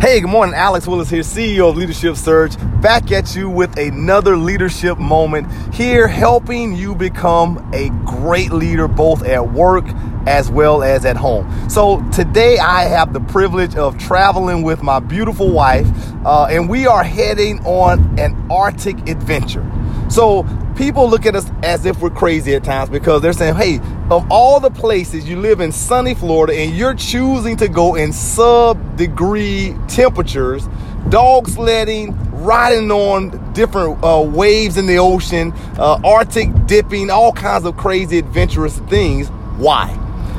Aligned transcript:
Hey, 0.00 0.20
good 0.20 0.30
morning. 0.30 0.54
Alex 0.54 0.86
Willis 0.86 1.10
here, 1.10 1.22
CEO 1.22 1.70
of 1.70 1.76
Leadership 1.76 2.14
Surge, 2.14 2.56
back 2.80 3.10
at 3.10 3.34
you 3.34 3.50
with 3.50 3.76
another 3.76 4.36
leadership 4.36 4.96
moment 4.96 5.74
here, 5.74 6.06
helping 6.06 6.76
you 6.76 6.94
become 6.94 7.68
a 7.74 7.88
great 8.06 8.52
leader 8.52 8.86
both 8.86 9.24
at 9.24 9.50
work 9.52 9.84
as 10.28 10.52
well 10.52 10.84
as 10.84 11.04
at 11.04 11.16
home. 11.16 11.68
So, 11.68 12.08
today 12.12 12.58
I 12.58 12.84
have 12.84 13.12
the 13.12 13.18
privilege 13.18 13.74
of 13.74 13.98
traveling 13.98 14.62
with 14.62 14.84
my 14.84 15.00
beautiful 15.00 15.50
wife, 15.50 15.88
uh, 16.24 16.46
and 16.48 16.68
we 16.68 16.86
are 16.86 17.02
heading 17.02 17.58
on 17.66 18.20
an 18.20 18.36
Arctic 18.52 19.08
adventure. 19.08 19.68
So, 20.08 20.46
people 20.76 21.10
look 21.10 21.26
at 21.26 21.34
us 21.34 21.50
as 21.64 21.84
if 21.86 21.98
we're 21.98 22.10
crazy 22.10 22.54
at 22.54 22.62
times 22.62 22.88
because 22.88 23.20
they're 23.20 23.32
saying, 23.32 23.56
hey, 23.56 23.80
of 24.10 24.26
all 24.30 24.58
the 24.58 24.70
places 24.70 25.28
you 25.28 25.38
live 25.38 25.60
in 25.60 25.70
sunny 25.70 26.14
Florida 26.14 26.54
and 26.54 26.74
you're 26.74 26.94
choosing 26.94 27.56
to 27.58 27.68
go 27.68 27.94
in 27.94 28.12
sub 28.12 28.96
degree 28.96 29.76
temperatures, 29.86 30.66
dog 31.10 31.46
sledding, 31.46 32.16
riding 32.42 32.90
on 32.90 33.52
different 33.52 34.02
uh, 34.02 34.22
waves 34.26 34.78
in 34.78 34.86
the 34.86 34.96
ocean, 34.96 35.52
uh, 35.78 36.00
Arctic 36.04 36.48
dipping, 36.66 37.10
all 37.10 37.32
kinds 37.32 37.66
of 37.66 37.76
crazy 37.76 38.18
adventurous 38.18 38.78
things. 38.80 39.28
Why? 39.58 39.90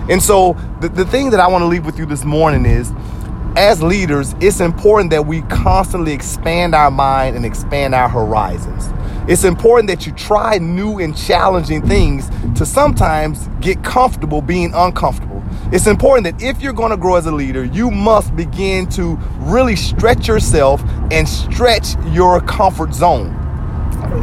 And 0.09 0.21
so, 0.21 0.53
the, 0.81 0.89
the 0.89 1.05
thing 1.05 1.29
that 1.29 1.39
I 1.39 1.47
want 1.47 1.61
to 1.61 1.67
leave 1.67 1.85
with 1.85 1.99
you 1.99 2.07
this 2.07 2.25
morning 2.25 2.65
is 2.65 2.91
as 3.55 3.83
leaders, 3.83 4.33
it's 4.39 4.59
important 4.61 5.11
that 5.11 5.27
we 5.27 5.41
constantly 5.43 6.13
expand 6.13 6.73
our 6.73 6.89
mind 6.89 7.35
and 7.35 7.45
expand 7.45 7.93
our 7.93 8.09
horizons. 8.09 8.87
It's 9.27 9.43
important 9.43 9.89
that 9.89 10.05
you 10.05 10.11
try 10.13 10.57
new 10.57 10.99
and 10.99 11.15
challenging 11.15 11.85
things 11.87 12.29
to 12.57 12.65
sometimes 12.65 13.47
get 13.61 13.83
comfortable 13.83 14.41
being 14.41 14.73
uncomfortable. 14.73 15.43
It's 15.71 15.87
important 15.87 16.25
that 16.25 16.43
if 16.43 16.61
you're 16.61 16.73
going 16.73 16.91
to 16.91 16.97
grow 16.97 17.15
as 17.15 17.25
a 17.25 17.31
leader, 17.31 17.63
you 17.63 17.91
must 17.91 18.35
begin 18.35 18.87
to 18.89 19.15
really 19.37 19.75
stretch 19.75 20.27
yourself 20.27 20.81
and 21.11 21.27
stretch 21.27 21.95
your 22.07 22.41
comfort 22.41 22.93
zone. 22.93 23.35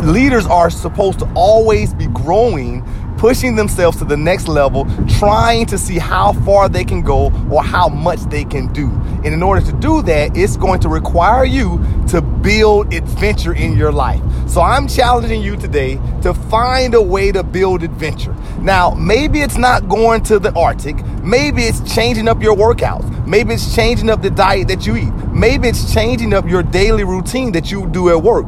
Leaders 0.03 0.47
are 0.47 0.71
supposed 0.71 1.19
to 1.21 1.33
always 1.35 1.95
be 1.95 2.07
growing 2.09 2.85
pushing 3.17 3.57
themselves 3.57 3.97
to 3.99 4.05
the 4.05 4.17
next 4.17 4.49
level, 4.49 4.87
trying 5.19 5.67
to 5.67 5.79
see 5.79 5.99
how 5.99 6.33
far 6.33 6.69
they 6.69 6.85
can 6.85 7.03
go 7.03 7.33
or 7.51 7.63
how 7.63 7.89
much 7.89 8.21
they 8.31 8.45
can 8.45 8.73
do. 8.73 8.91
And 9.25 9.27
in 9.27 9.43
order 9.43 9.65
to 9.65 9.73
do 9.73 10.03
that, 10.03 10.37
it's 10.37 10.57
going 10.57 10.81
to 10.81 10.89
require 10.89 11.45
you 11.45 11.83
to 12.09 12.21
build 12.21 12.93
adventure 12.93 13.55
in 13.55 13.77
your 13.77 13.93
life. 13.93 14.23
So 14.47 14.63
I'm 14.63 14.89
challenging 14.89 15.43
you 15.43 15.57
today 15.57 16.01
to 16.23 16.33
find 16.33 16.95
a 16.95 17.03
way 17.03 17.33
to 17.33 17.43
build 17.43 17.83
adventure. 17.83 18.35
Now, 18.61 18.91
maybe 18.91 19.41
it's 19.41 19.59
not 19.59 19.89
going 19.89 20.23
to 20.25 20.39
the 20.39 20.53
Arctic. 20.55 20.97
Maybe 21.23 21.65
it's 21.65 21.95
changing 21.95 22.29
up 22.29 22.43
your 22.43 22.57
workouts. 22.57 23.27
Maybe 23.27 23.55
it's 23.55 23.75
changing 23.75 24.09
up 24.09 24.23
the 24.23 24.31
diet 24.31 24.69
that 24.69 24.87
you 24.87 24.97
eat. 24.97 25.13
Maybe 25.33 25.69
it's 25.69 25.93
changing 25.93 26.33
up 26.33 26.49
your 26.49 26.63
daily 26.63 27.05
routine 27.05 27.53
that 27.53 27.71
you 27.71 27.87
do 27.89 28.09
at 28.09 28.23
work. 28.23 28.47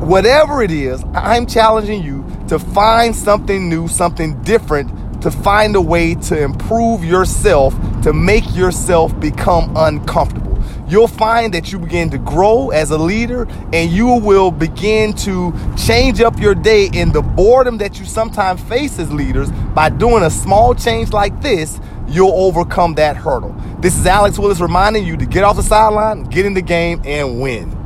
Whatever 0.00 0.62
it 0.62 0.72
is, 0.72 1.04
I'm 1.14 1.46
challenging 1.46 2.02
you 2.02 2.26
to 2.48 2.58
find 2.58 3.14
something 3.14 3.68
new, 3.68 3.86
something 3.86 4.42
different, 4.42 5.22
to 5.22 5.30
find 5.30 5.76
a 5.76 5.80
way 5.80 6.16
to 6.16 6.42
improve 6.42 7.04
yourself, 7.04 7.74
to 8.02 8.12
make 8.12 8.56
yourself 8.56 9.18
become 9.20 9.72
uncomfortable. 9.76 10.41
You'll 10.88 11.08
find 11.08 11.54
that 11.54 11.72
you 11.72 11.78
begin 11.78 12.10
to 12.10 12.18
grow 12.18 12.70
as 12.70 12.90
a 12.90 12.98
leader 12.98 13.46
and 13.72 13.90
you 13.90 14.06
will 14.06 14.50
begin 14.50 15.14
to 15.14 15.54
change 15.76 16.20
up 16.20 16.38
your 16.38 16.54
day 16.54 16.90
in 16.92 17.12
the 17.12 17.22
boredom 17.22 17.78
that 17.78 17.98
you 17.98 18.04
sometimes 18.04 18.60
face 18.62 18.98
as 18.98 19.12
leaders 19.12 19.50
by 19.74 19.88
doing 19.88 20.22
a 20.24 20.30
small 20.30 20.74
change 20.74 21.12
like 21.12 21.40
this. 21.40 21.80
You'll 22.08 22.32
overcome 22.32 22.94
that 22.94 23.16
hurdle. 23.16 23.54
This 23.80 23.96
is 23.96 24.06
Alex 24.06 24.38
Willis 24.38 24.60
reminding 24.60 25.06
you 25.06 25.16
to 25.16 25.24
get 25.24 25.44
off 25.44 25.56
the 25.56 25.62
sideline, 25.62 26.24
get 26.24 26.44
in 26.44 26.54
the 26.54 26.62
game, 26.62 27.00
and 27.04 27.40
win. 27.40 27.81